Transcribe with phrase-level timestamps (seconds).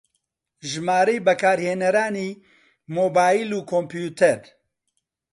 [0.71, 2.31] ژمارەی بەکارهێنەرانی
[2.95, 4.41] مۆبایل و کۆمپیوتەر